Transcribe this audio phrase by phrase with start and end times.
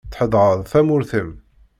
[0.11, 1.29] Txedɛeḍ tamurt-im.